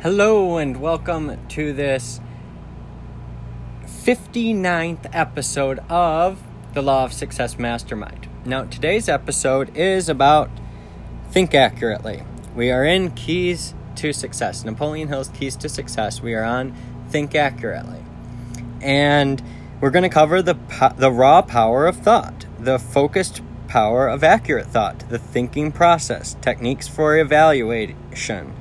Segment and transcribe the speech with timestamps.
[0.00, 2.20] Hello, and welcome to this
[3.82, 6.40] 59th episode of
[6.72, 8.28] the Law of Success Mastermind.
[8.44, 10.50] Now, today's episode is about
[11.32, 12.22] think accurately.
[12.54, 16.22] We are in Keys to Success, Napoleon Hill's Keys to Success.
[16.22, 16.76] We are on
[17.08, 18.04] Think Accurately.
[18.80, 19.42] And
[19.80, 20.54] we're going to cover the,
[20.96, 26.86] the raw power of thought, the focused power of accurate thought, the thinking process, techniques
[26.86, 28.54] for evaluation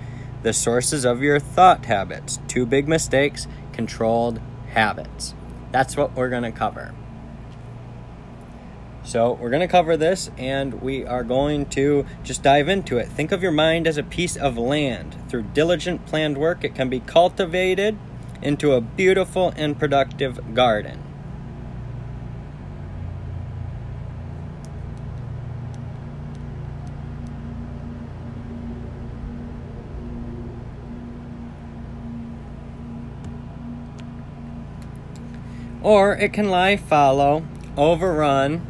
[0.43, 2.39] the sources of your thought habits.
[2.47, 5.33] Two big mistakes, controlled habits.
[5.71, 6.93] That's what we're going to cover.
[9.03, 13.07] So, we're going to cover this and we are going to just dive into it.
[13.07, 15.15] Think of your mind as a piece of land.
[15.29, 17.97] Through diligent planned work, it can be cultivated
[18.41, 21.06] into a beautiful and productive garden.
[35.87, 37.41] Or it can lie fallow,
[37.77, 38.61] overrun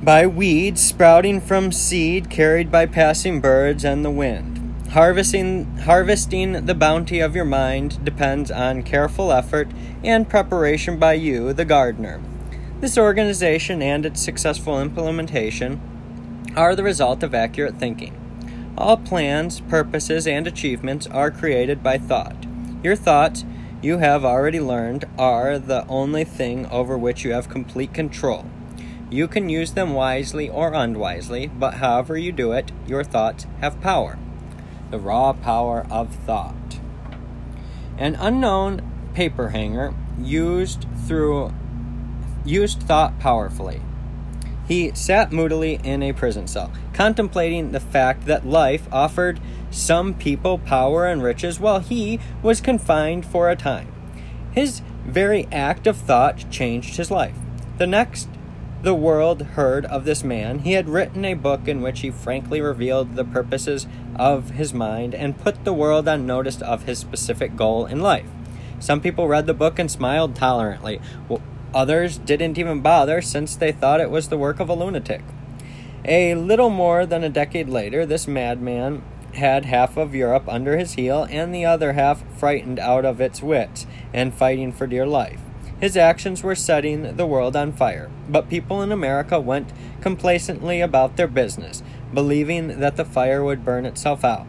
[0.00, 4.54] by weeds sprouting from seed carried by passing birds and the wind.
[4.90, 9.66] Harvesting, harvesting the bounty of your mind depends on careful effort
[10.04, 12.22] and preparation by you, the gardener.
[12.78, 15.80] This organization and its successful implementation
[16.54, 18.14] are the result of accurate thinking.
[18.78, 22.47] All plans, purposes, and achievements are created by thought.
[22.82, 23.44] Your thoughts,
[23.82, 28.46] you have already learned, are the only thing over which you have complete control.
[29.10, 33.80] You can use them wisely or unwisely, but however you do it, your thoughts have
[33.80, 34.18] power.
[34.90, 36.78] The raw power of thought.
[37.96, 41.52] An unknown paper hanger used through
[42.44, 43.82] used thought powerfully.
[44.68, 49.40] He sat moodily in a prison cell, contemplating the fact that life offered
[49.70, 53.92] some people power and riches while he was confined for a time.
[54.52, 57.36] His very act of thought changed his life.
[57.78, 58.28] The next
[58.80, 62.60] the world heard of this man, he had written a book in which he frankly
[62.60, 67.56] revealed the purposes of his mind and put the world on notice of his specific
[67.56, 68.28] goal in life.
[68.78, 71.00] Some people read the book and smiled tolerantly.
[71.74, 75.22] Others didn't even bother since they thought it was the work of a lunatic.
[76.04, 79.02] A little more than a decade later, this madman
[79.38, 83.42] had half of Europe under his heel and the other half frightened out of its
[83.42, 85.40] wits and fighting for dear life.
[85.80, 91.16] His actions were setting the world on fire, but people in America went complacently about
[91.16, 91.82] their business,
[92.12, 94.46] believing that the fire would burn itself out.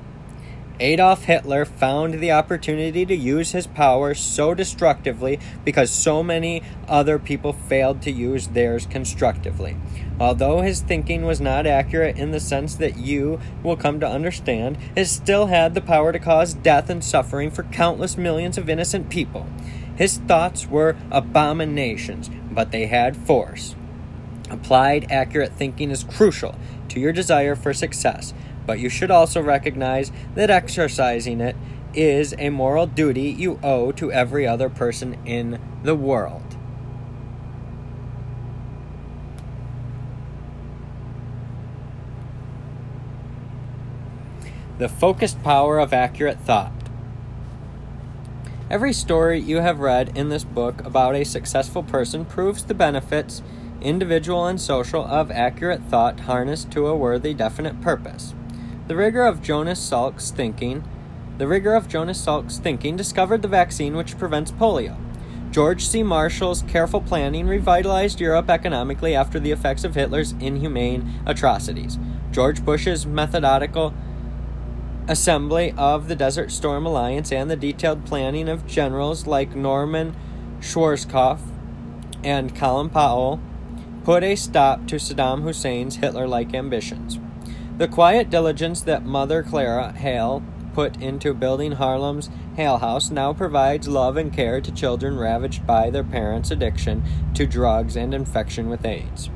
[0.82, 7.20] Adolf Hitler found the opportunity to use his power so destructively because so many other
[7.20, 9.76] people failed to use theirs constructively.
[10.22, 14.78] Although his thinking was not accurate in the sense that you will come to understand,
[14.96, 19.10] it still had the power to cause death and suffering for countless millions of innocent
[19.10, 19.48] people.
[19.98, 23.76] His thoughts were abominations, but they had force.
[24.50, 26.56] Applied, accurate thinking is crucial
[26.88, 28.34] to your desire for success
[28.70, 31.56] but you should also recognize that exercising it
[31.96, 36.56] is a moral duty you owe to every other person in the world.
[44.78, 46.72] The focused power of accurate thought.
[48.70, 53.42] Every story you have read in this book about a successful person proves the benefits,
[53.82, 58.36] individual and social, of accurate thought harnessed to a worthy, definite purpose.
[58.90, 60.84] The rigor of Jonas Salk's thinking,
[61.38, 64.98] the rigor of Jonas Salk's thinking discovered the vaccine which prevents polio.
[65.52, 66.02] George C.
[66.02, 72.00] Marshall's careful planning revitalized Europe economically after the effects of Hitler's inhumane atrocities.
[72.32, 73.94] George Bush's methodical
[75.08, 80.16] assembly of the Desert Storm Alliance and the detailed planning of generals like Norman
[80.62, 81.42] Schwarzkopf
[82.24, 83.40] and Colin Powell
[84.04, 87.20] put a stop to Saddam Hussein's Hitler like ambitions.
[87.80, 90.44] The quiet diligence that Mother Clara Hale
[90.74, 95.90] put into building Harlem's Hale House now provides love and care to children ravaged by
[95.90, 97.06] their parents' addiction
[97.36, 99.30] to drugs and infection with AIDS.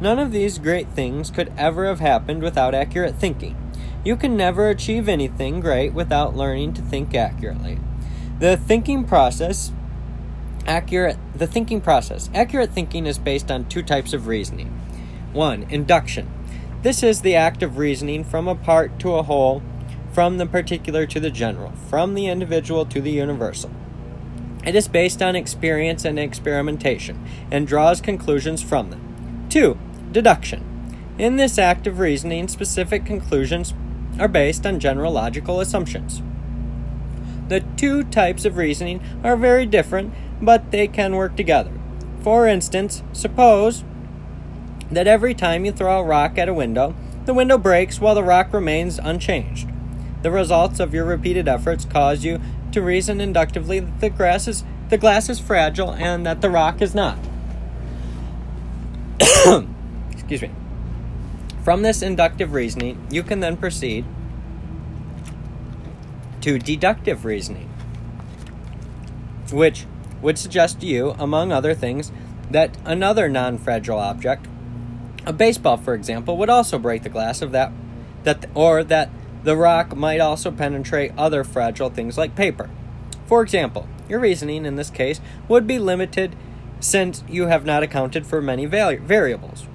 [0.00, 3.58] None of these great things could ever have happened without accurate thinking.
[4.06, 7.78] You can never achieve anything great without learning to think accurately.
[8.38, 9.70] The thinking process
[10.66, 12.30] accurate the thinking process.
[12.32, 14.68] Accurate thinking is based on two types of reasoning.
[15.34, 15.64] 1.
[15.64, 16.30] Induction
[16.82, 19.62] this is the act of reasoning from a part to a whole,
[20.12, 23.70] from the particular to the general, from the individual to the universal.
[24.64, 29.46] It is based on experience and experimentation, and draws conclusions from them.
[29.48, 29.78] 2.
[30.10, 30.68] Deduction.
[31.18, 33.74] In this act of reasoning, specific conclusions
[34.18, 36.22] are based on general logical assumptions.
[37.48, 41.72] The two types of reasoning are very different, but they can work together.
[42.22, 43.84] For instance, suppose
[44.92, 46.94] that every time you throw a rock at a window,
[47.24, 49.68] the window breaks while the rock remains unchanged.
[50.22, 52.40] The results of your repeated efforts cause you
[52.72, 56.82] to reason inductively that the grass is the glass is fragile and that the rock
[56.82, 57.18] is not.
[60.12, 60.50] Excuse me.
[61.64, 64.04] From this inductive reasoning, you can then proceed
[66.42, 67.70] to deductive reasoning,
[69.50, 69.86] which
[70.20, 72.12] would suggest to you, among other things,
[72.50, 74.46] that another non fragile object,
[75.26, 77.72] a baseball for example, would also break the glass of that,
[78.24, 79.10] that or that
[79.44, 82.70] the rock might also penetrate other fragile things like paper.
[83.26, 86.36] For example, your reasoning in this case would be limited
[86.80, 89.66] since you have not accounted for many variables.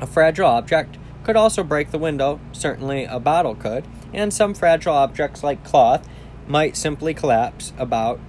[0.00, 4.94] A fragile object could also break the window, certainly a bottle could, and some fragile
[4.94, 6.06] objects like cloth
[6.46, 8.20] might simply collapse about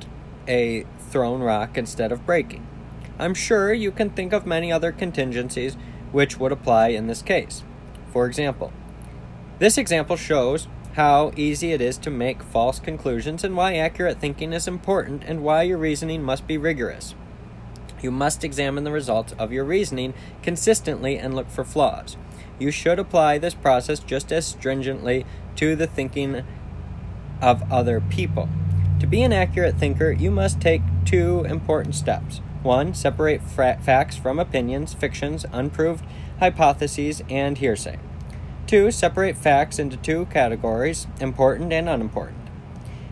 [0.48, 2.66] a thrown rock instead of breaking.
[3.20, 5.78] I'm sure you can think of many other contingencies
[6.12, 7.64] which would apply in this case.
[8.12, 8.72] For example,
[9.60, 14.54] this example shows how easy it is to make false conclusions and why accurate thinking
[14.54, 17.14] is important and why your reasoning must be rigorous.
[18.02, 22.18] You must examine the results of your reasoning consistently and look for flaws.
[22.60, 25.26] You should apply this process just as stringently
[25.58, 26.44] to the thinking
[27.42, 28.50] of other people.
[29.00, 32.42] To be an accurate thinker, you must take two important steps.
[32.68, 36.04] One, separate fra- facts from opinions, fictions, unproved
[36.42, 37.98] hypotheses, and hearsay.
[38.66, 42.50] Two, separate facts into two categories important and unimportant.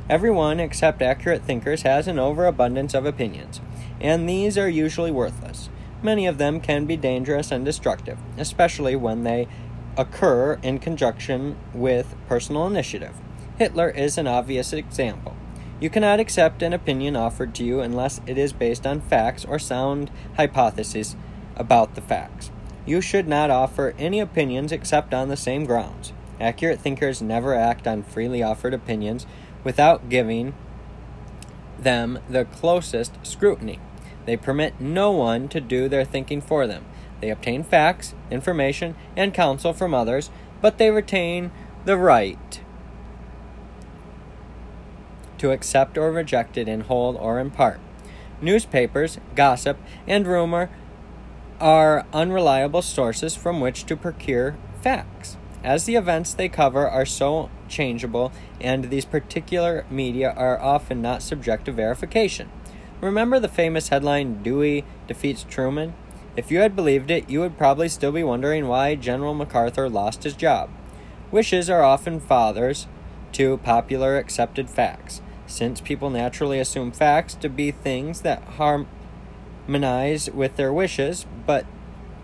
[0.10, 3.62] Everyone except accurate thinkers has an overabundance of opinions,
[4.02, 5.70] and these are usually worthless.
[6.04, 9.48] Many of them can be dangerous and destructive, especially when they
[9.96, 13.16] occur in conjunction with personal initiative.
[13.58, 15.35] Hitler is an obvious example.
[15.80, 19.60] You cannot accept an opinion offered to you unless it is based on facts or
[19.60, 21.16] sound hypotheses
[21.58, 22.50] about the facts.
[22.86, 26.14] You should not offer any opinions except on the same grounds.
[26.40, 29.26] Accurate thinkers never act on freely offered opinions
[29.64, 30.54] without giving
[31.78, 33.80] them the closest scrutiny.
[34.26, 36.86] They permit no one to do their thinking for them.
[37.22, 40.30] They obtain facts, information, and counsel from others,
[40.62, 41.52] but they retain
[41.86, 42.62] the right
[45.40, 47.80] to accept or reject it in whole or in part.
[48.42, 49.78] Newspapers, gossip,
[50.08, 50.70] and rumor
[51.60, 55.38] are unreliable sources from which to procure facts.
[55.64, 61.24] As the events they cover are so changeable, and these particular media are often not
[61.24, 62.50] subject to verification.
[63.02, 65.94] Remember the famous headline, Dewey defeats Truman?
[66.38, 70.24] If you had believed it, you would probably still be wondering why General MacArthur lost
[70.24, 70.70] his job.
[71.32, 72.88] Wishes are often fathers
[73.32, 80.56] to popular accepted facts, since people naturally assume facts to be things that harmonize with
[80.56, 81.66] their wishes, but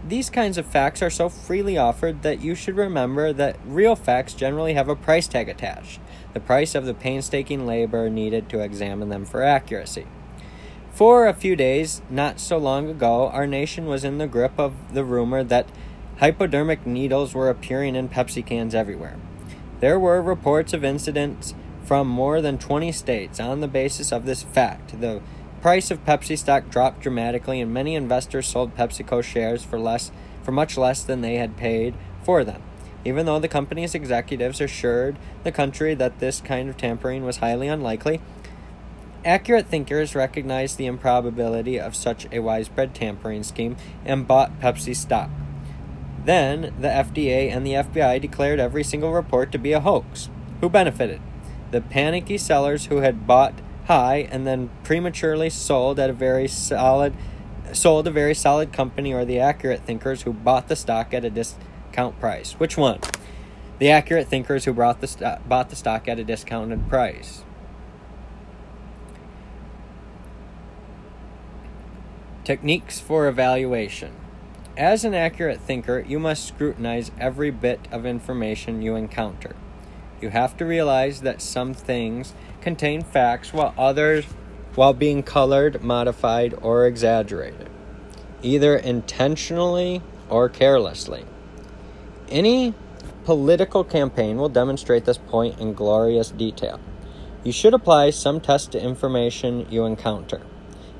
[0.07, 4.33] these kinds of facts are so freely offered that you should remember that real facts
[4.33, 5.99] generally have a price tag attached
[6.33, 10.05] the price of the painstaking labor needed to examine them for accuracy.
[10.91, 14.93] For a few days, not so long ago, our nation was in the grip of
[14.93, 15.69] the rumor that
[16.19, 19.17] hypodermic needles were appearing in Pepsi cans everywhere.
[19.79, 24.43] There were reports of incidents from more than 20 states on the basis of this
[24.43, 24.99] fact.
[24.99, 25.21] The
[25.61, 30.11] price of Pepsi stock dropped dramatically and many investors sold PepsiCo shares for less
[30.43, 32.61] for much less than they had paid for them.
[33.05, 37.67] Even though the company's executives assured the country that this kind of tampering was highly
[37.67, 38.21] unlikely,
[39.23, 45.29] Accurate thinkers recognized the improbability of such a widespread tampering scheme and bought Pepsi stock.
[46.25, 50.29] Then, the FDA and the FBI declared every single report to be a hoax.
[50.59, 51.21] Who benefited?
[51.71, 53.53] The panicky sellers who had bought
[53.85, 57.13] high and then prematurely sold at a very solid
[57.73, 61.29] sold a very solid company or the accurate thinkers who bought the stock at a
[61.29, 62.53] discount price.
[62.53, 62.99] Which one?
[63.79, 67.43] The accurate thinkers who bought the, st- bought the stock at a discounted price.
[72.43, 74.13] Techniques for evaluation.
[74.77, 79.55] As an accurate thinker, you must scrutinize every bit of information you encounter.
[80.21, 84.25] You have to realize that some things contain facts while others
[84.75, 87.69] while being colored, modified, or exaggerated,
[88.41, 91.25] either intentionally or carelessly.
[92.29, 92.73] Any
[93.25, 96.79] political campaign will demonstrate this point in glorious detail.
[97.43, 100.41] You should apply some test to information you encounter.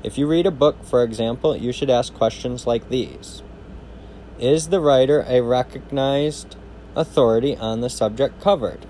[0.02, 3.42] If you read a book, for example, you should ask questions like these
[4.38, 6.56] Is the writer a recognized
[6.96, 8.86] authority on the subject covered?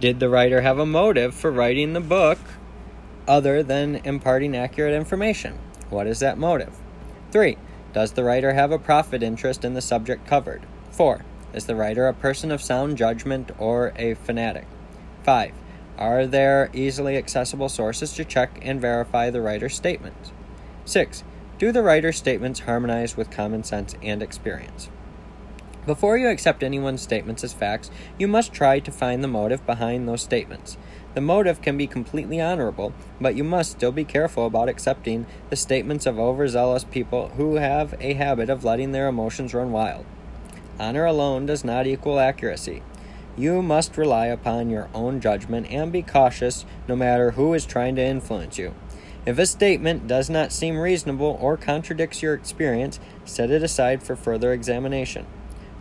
[0.00, 2.38] Did the writer have a motive for writing the book
[3.28, 5.58] other than imparting accurate information?
[5.90, 6.74] What is that motive?
[7.32, 7.58] 3.
[7.92, 10.64] Does the writer have a profit interest in the subject covered?
[10.90, 11.22] 4.
[11.52, 14.66] Is the writer a person of sound judgment or a fanatic?
[15.24, 15.52] 5.
[15.98, 20.32] Are there easily accessible sources to check and verify the writer's statements?
[20.86, 21.24] 6.
[21.58, 24.88] Do the writer's statements harmonize with common sense and experience?
[25.86, 30.06] Before you accept anyone's statements as facts, you must try to find the motive behind
[30.06, 30.76] those statements.
[31.14, 35.56] The motive can be completely honorable, but you must still be careful about accepting the
[35.56, 40.04] statements of overzealous people who have a habit of letting their emotions run wild.
[40.78, 42.82] Honor alone does not equal accuracy.
[43.36, 47.96] You must rely upon your own judgment and be cautious no matter who is trying
[47.96, 48.74] to influence you.
[49.24, 54.14] If a statement does not seem reasonable or contradicts your experience, set it aside for
[54.14, 55.26] further examination.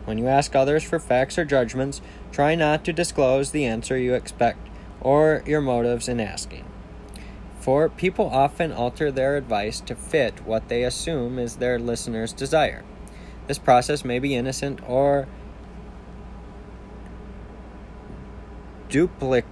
[0.09, 2.01] When you ask others for facts or judgments,
[2.31, 4.67] try not to disclose the answer you expect
[5.01, 6.65] or your motives in asking.
[7.59, 12.83] For people often alter their advice to fit what they assume is their listener's desire.
[13.45, 15.27] This process may be innocent or
[18.89, 19.43] duplic-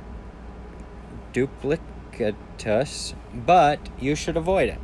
[1.33, 4.79] duplicitous, but you should avoid it.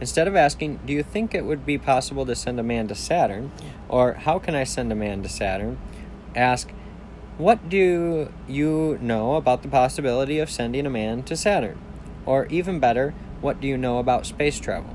[0.00, 2.94] Instead of asking, Do you think it would be possible to send a man to
[2.94, 3.52] Saturn?
[3.88, 5.78] or How can I send a man to Saturn?
[6.34, 6.70] ask,
[7.38, 11.78] What do you know about the possibility of sending a man to Saturn?
[12.26, 14.94] Or even better, What do you know about space travel?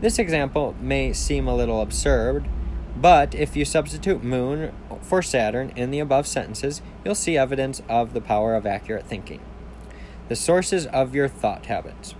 [0.00, 2.48] This example may seem a little absurd,
[2.96, 8.12] but if you substitute moon for Saturn in the above sentences, you'll see evidence of
[8.12, 9.40] the power of accurate thinking.
[10.28, 12.14] The sources of your thought habits.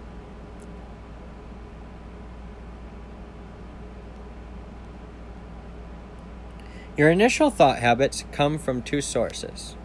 [6.95, 9.77] Your initial thought habits come from two sources,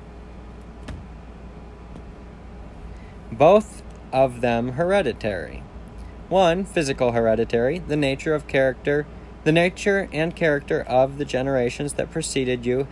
[3.32, 5.64] both of them hereditary.
[6.28, 9.08] One, physical hereditary, the nature of character,
[9.46, 12.90] the nature and character of the generations that preceded you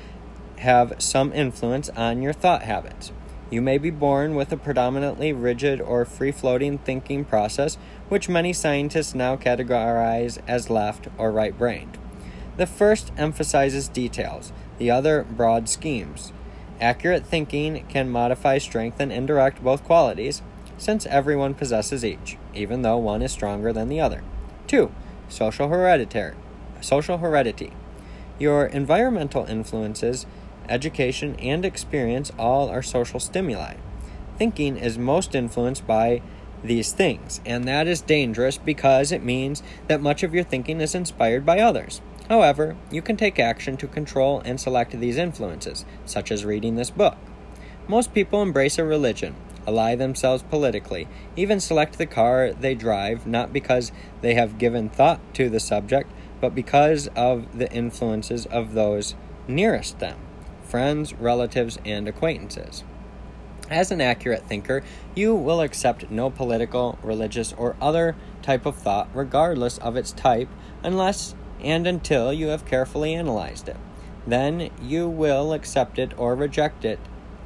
[0.59, 3.11] have some influence on your thought habits.
[3.51, 8.53] You may be born with a predominantly rigid or free floating thinking process, which many
[8.53, 11.97] scientists now categorize as left or right brained.
[12.57, 16.31] The first emphasizes details, the other, broad schemes.
[16.79, 20.41] Accurate thinking can modify, strengthen, and direct both qualities,
[20.77, 24.23] since everyone possesses each, even though one is stronger than the other.
[24.67, 24.91] 2.
[25.29, 26.35] Social hereditary.
[26.81, 27.71] Social heredity.
[28.39, 30.25] Your environmental influences,
[30.67, 33.75] education, and experience all are social stimuli.
[34.37, 36.21] Thinking is most influenced by
[36.63, 40.95] these things, and that is dangerous because it means that much of your thinking is
[40.95, 42.01] inspired by others.
[42.29, 46.89] However, you can take action to control and select these influences, such as reading this
[46.89, 47.17] book.
[47.87, 49.35] Most people embrace a religion,
[49.67, 53.91] ally themselves politically, even select the car they drive not because
[54.21, 59.15] they have given thought to the subject, but because of the influences of those
[59.47, 60.17] nearest them
[60.63, 62.83] friends, relatives, and acquaintances.
[63.69, 69.07] As an accurate thinker, you will accept no political, religious, or other type of thought,
[69.13, 70.49] regardless of its type,
[70.83, 73.77] unless and until you have carefully analyzed it.
[74.25, 76.99] Then you will accept it or reject it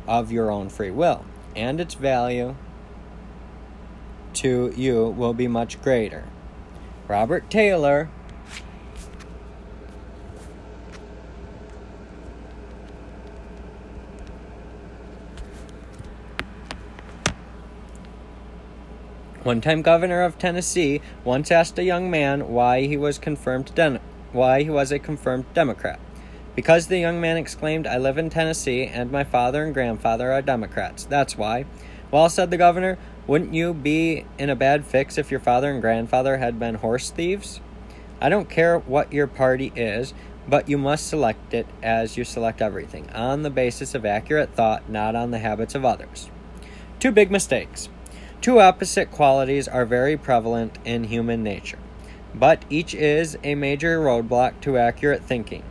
[0.08, 2.56] of your own free will, and its value
[4.34, 6.26] to you will be much greater.
[7.08, 8.10] Robert Taylor
[19.44, 24.00] One time governor of Tennessee once asked a young man why he was confirmed Den-
[24.32, 26.00] why he was a confirmed Democrat.
[26.56, 30.42] Because the young man exclaimed, I live in Tennessee and my father and grandfather are
[30.42, 31.06] Democrats.
[31.06, 31.66] That's why.
[32.12, 35.82] Well, said the governor, wouldn't you be in a bad fix if your father and
[35.82, 37.62] grandfather had been horse thieves?
[38.20, 40.14] I don't care what your party is,
[40.48, 44.90] but you must select it as you select everything, on the basis of accurate thought,
[44.90, 46.30] not on the habits of others.
[47.00, 47.88] Two big mistakes.
[48.42, 51.80] Two opposite qualities are very prevalent in human nature,
[52.34, 55.64] but each is a major roadblock to accurate thinking.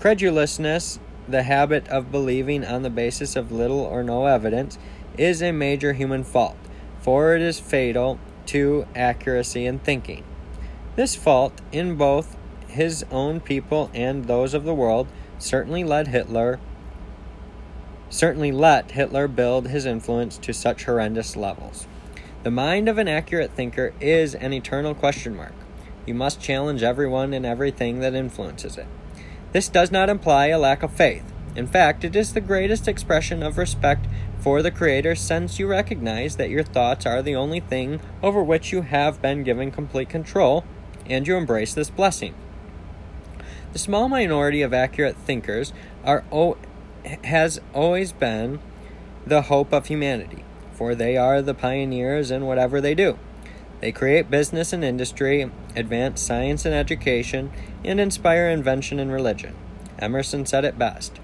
[0.00, 4.78] Credulousness, the habit of believing on the basis of little or no evidence,
[5.16, 6.56] is a major human fault,
[7.00, 10.22] for it is fatal to accuracy in thinking.
[10.94, 12.36] This fault, in both
[12.68, 16.58] his own people and those of the world, certainly led Hitler
[18.08, 21.86] certainly let Hitler build his influence to such horrendous levels.
[22.42, 25.54] The mind of an accurate thinker is an eternal question mark.
[26.06, 28.86] You must challenge everyone and everything that influences it.
[29.52, 31.24] This does not imply a lack of faith.
[31.56, 34.06] In fact, it is the greatest expression of respect
[34.38, 38.72] for the Creator since you recognize that your thoughts are the only thing over which
[38.72, 40.64] you have been given complete control,
[41.06, 42.34] and you embrace this blessing.
[43.72, 45.72] The small minority of accurate thinkers
[46.04, 46.58] are o-
[47.24, 48.60] has always been
[49.26, 53.18] the hope of humanity, for they are the pioneers in whatever they do.
[53.86, 57.52] They create business and industry, advance science and education,
[57.84, 59.54] and inspire invention and religion.
[60.00, 61.20] Emerson said it best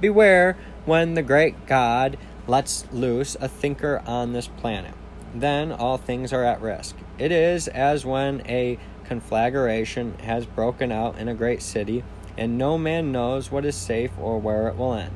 [0.00, 0.56] Beware
[0.86, 4.94] when the great God lets loose a thinker on this planet.
[5.34, 6.96] Then all things are at risk.
[7.18, 12.02] It is as when a conflagration has broken out in a great city,
[12.38, 15.12] and no man knows what is safe or where it will end.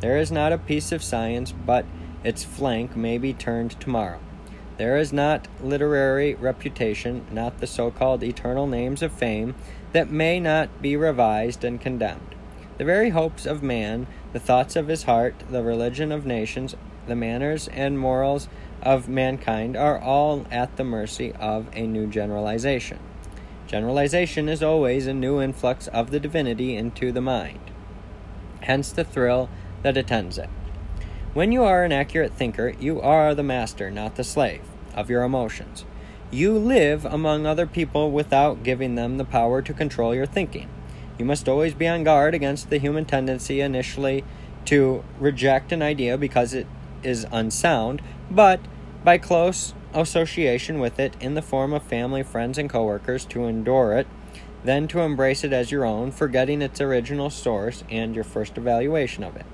[0.00, 1.84] There is not a piece of science but
[2.24, 4.20] its flank may be turned tomorrow.
[4.78, 9.56] There is not literary reputation, not the so called eternal names of fame,
[9.92, 12.36] that may not be revised and condemned.
[12.78, 16.76] The very hopes of man, the thoughts of his heart, the religion of nations,
[17.08, 18.48] the manners and morals
[18.80, 23.00] of mankind are all at the mercy of a new generalization.
[23.66, 27.72] Generalization is always a new influx of the divinity into the mind,
[28.60, 29.50] hence the thrill
[29.82, 30.48] that attends it.
[31.38, 35.22] When you are an accurate thinker, you are the master, not the slave, of your
[35.22, 35.84] emotions.
[36.32, 40.68] You live among other people without giving them the power to control your thinking.
[41.16, 44.24] You must always be on guard against the human tendency initially
[44.64, 46.66] to reject an idea because it
[47.04, 48.58] is unsound, but
[49.04, 53.92] by close association with it in the form of family, friends, and coworkers to endure
[53.96, 54.08] it,
[54.64, 59.22] then to embrace it as your own, forgetting its original source and your first evaluation
[59.22, 59.46] of it.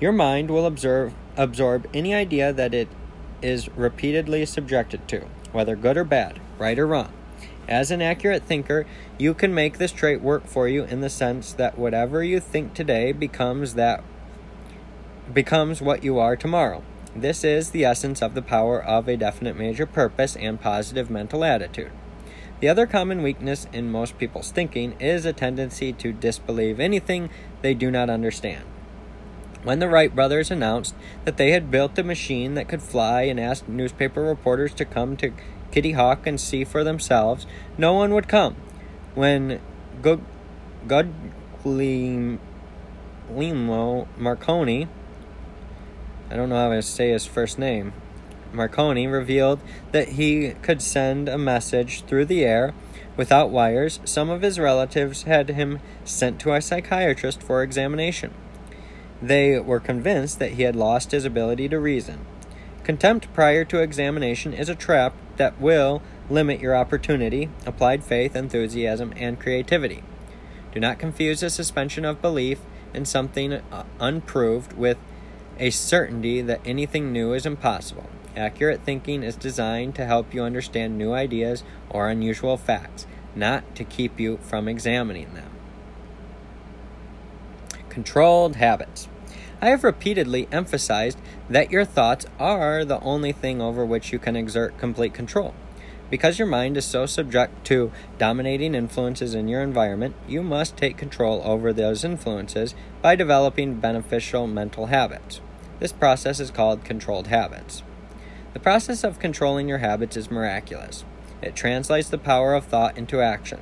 [0.00, 2.88] Your mind will observe, absorb any idea that it
[3.40, 7.12] is repeatedly subjected to, whether good or bad, right or wrong.
[7.68, 8.86] As an accurate thinker,
[9.18, 12.74] you can make this trait work for you in the sense that whatever you think
[12.74, 14.02] today becomes that
[15.32, 16.82] becomes what you are tomorrow.
[17.16, 21.44] This is the essence of the power of a definite major purpose and positive mental
[21.44, 21.92] attitude.
[22.60, 27.30] The other common weakness in most people's thinking is a tendency to disbelieve anything
[27.62, 28.64] they do not understand.
[29.64, 33.40] When the Wright brothers announced that they had built a machine that could fly and
[33.40, 35.32] asked newspaper reporters to come to
[35.72, 37.46] Kitty Hawk and see for themselves,
[37.78, 38.56] no one would come.
[39.14, 39.62] When
[40.02, 42.38] Guglielmo
[44.18, 44.88] Marconi,
[46.30, 47.94] I don't know how to say his first name,
[48.52, 49.60] Marconi revealed
[49.92, 52.74] that he could send a message through the air
[53.16, 58.34] without wires, some of his relatives had him sent to a psychiatrist for examination.
[59.24, 62.26] They were convinced that he had lost his ability to reason.
[62.82, 69.14] Contempt prior to examination is a trap that will limit your opportunity, applied faith, enthusiasm,
[69.16, 70.02] and creativity.
[70.72, 72.60] Do not confuse a suspension of belief
[72.92, 74.98] in something uh, unproved with
[75.58, 78.10] a certainty that anything new is impossible.
[78.36, 83.84] Accurate thinking is designed to help you understand new ideas or unusual facts, not to
[83.84, 85.50] keep you from examining them.
[87.88, 89.08] Controlled habits.
[89.64, 94.36] I have repeatedly emphasized that your thoughts are the only thing over which you can
[94.36, 95.54] exert complete control.
[96.10, 100.98] Because your mind is so subject to dominating influences in your environment, you must take
[100.98, 105.40] control over those influences by developing beneficial mental habits.
[105.80, 107.82] This process is called controlled habits.
[108.52, 111.06] The process of controlling your habits is miraculous.
[111.40, 113.60] It translates the power of thought into action.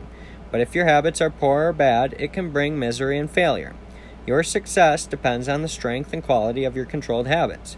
[0.50, 3.76] But if your habits are poor or bad, it can bring misery and failure.
[4.24, 7.76] Your success depends on the strength and quality of your controlled habits.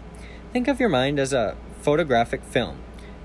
[0.53, 2.77] Think of your mind as a photographic film.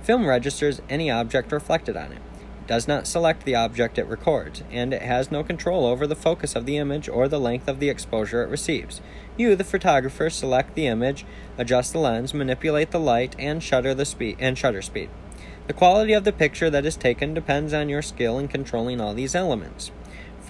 [0.02, 2.22] Film registers any object reflected on it.
[2.62, 6.16] It does not select the object it records, and it has no control over the
[6.16, 9.02] focus of the image or the length of the exposure it receives.
[9.36, 11.26] You, the photographer, select the image,
[11.58, 15.10] adjust the lens, manipulate the light, and shutter the speed and shutter speed.
[15.66, 19.12] The quality of the picture that is taken depends on your skill in controlling all
[19.12, 19.92] these elements.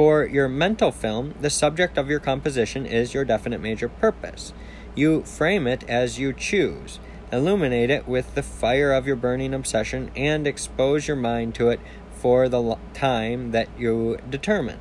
[0.01, 4.55] For your mental film, the subject of your composition is your definite major purpose.
[4.95, 6.99] You frame it as you choose,
[7.31, 11.81] illuminate it with the fire of your burning obsession, and expose your mind to it
[12.13, 14.79] for the time that you determine.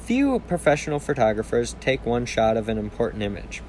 [0.00, 3.62] Few professional photographers take one shot of an important image.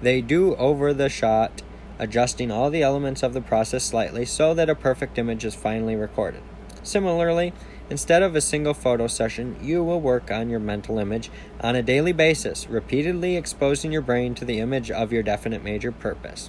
[0.00, 1.60] They do over the shot,
[1.98, 5.96] adjusting all the elements of the process slightly so that a perfect image is finally
[5.96, 6.40] recorded.
[6.82, 7.52] Similarly,
[7.90, 11.82] Instead of a single photo session, you will work on your mental image on a
[11.82, 16.48] daily basis, repeatedly exposing your brain to the image of your definite major purpose.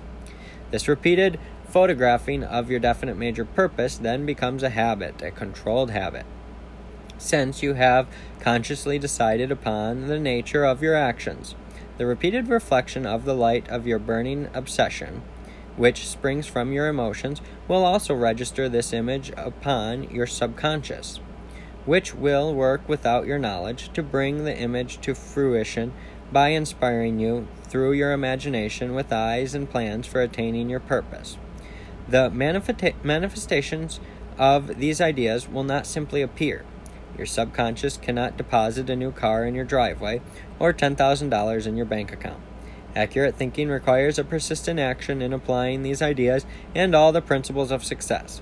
[0.71, 6.25] This repeated photographing of your definite major purpose then becomes a habit, a controlled habit.
[7.17, 8.07] Since you have
[8.39, 11.55] consciously decided upon the nature of your actions,
[11.97, 15.21] The repeated reflection of the light of your burning obsession,
[15.77, 21.19] which springs from your emotions, will also register this image upon your subconscious,
[21.85, 25.93] which will work without your knowledge to bring the image to fruition
[26.31, 31.37] by inspiring you through your imagination with eyes and plans for attaining your purpose.
[32.07, 33.99] The manifesta- manifestations
[34.37, 36.63] of these ideas will not simply appear.
[37.17, 40.21] Your subconscious cannot deposit a new car in your driveway
[40.59, 42.41] or $10,000 in your bank account.
[42.95, 47.83] Accurate thinking requires a persistent action in applying these ideas and all the principles of
[47.83, 48.41] success.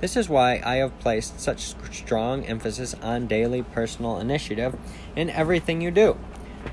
[0.00, 4.76] This is why I have placed such strong emphasis on daily personal initiative
[5.16, 6.18] in everything you do.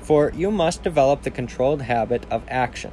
[0.02, 2.92] For you must develop the controlled habit of action.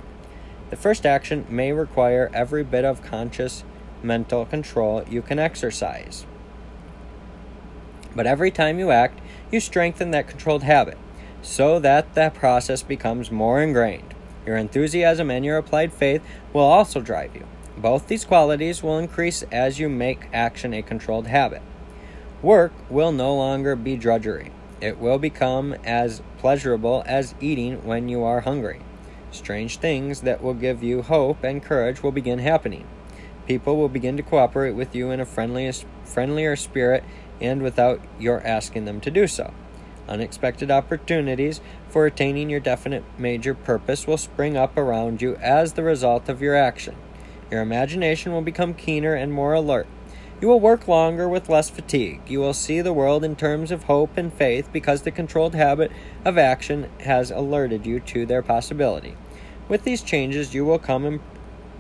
[0.70, 3.66] The first action may require every bit of conscious
[4.02, 6.26] mental control you can exercise.
[8.16, 9.20] But every time you act,
[9.52, 10.98] you strengthen that controlled habit
[11.42, 14.14] so that the process becomes more ingrained.
[14.46, 16.22] Your enthusiasm and your applied faith
[16.54, 17.46] will also drive you.
[17.78, 21.62] Both these qualities will increase as you make action a controlled habit.
[22.42, 24.52] Work will no longer be drudgery.
[24.82, 28.82] It will become as pleasurable as eating when you are hungry.
[29.32, 32.88] Strange things that will give you hope and courage will begin happening.
[33.46, 37.04] People will begin to cooperate with you in a friendlier spirit
[37.42, 39.54] and without your asking them to do so.
[40.10, 45.84] Unexpected opportunities for attaining your definite major purpose will spring up around you as the
[45.84, 46.96] result of your action.
[47.52, 49.88] Your imagination will become keener and more alert.
[50.42, 52.22] You will work longer with less fatigue.
[52.28, 55.92] You will see the world in terms of hope and faith because the controlled habit
[56.26, 59.16] of action has alerted you to their possibility.
[59.68, 61.22] With these changes, you will come Im-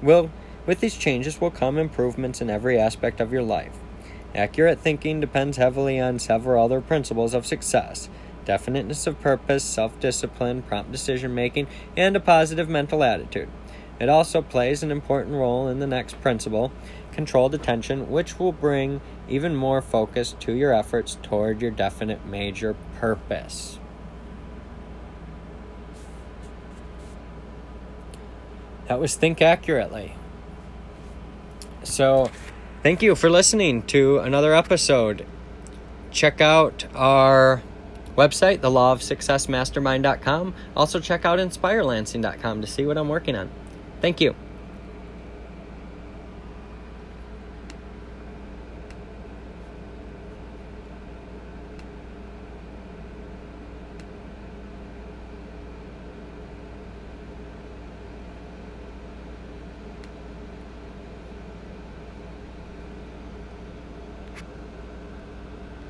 [0.03, 0.29] will
[0.67, 3.75] with these changes will come improvements in every aspect of your life.
[4.35, 8.09] Accurate thinking depends heavily on several other principles of success
[8.45, 13.49] definiteness of purpose, self discipline, prompt decision making, and a positive mental attitude.
[13.99, 16.71] It also plays an important role in the next principle
[17.11, 22.75] controlled attention, which will bring even more focus to your efforts toward your definite major
[22.95, 23.77] purpose.
[28.87, 30.15] That was Think Accurately.
[31.83, 32.31] So,
[32.83, 35.25] thank you for listening to another episode.
[36.11, 37.61] Check out our
[38.15, 40.53] website, thelawofsuccessmastermind.com.
[40.75, 43.49] Also, check out inspirelansing.com to see what I'm working on.
[44.01, 44.35] Thank you.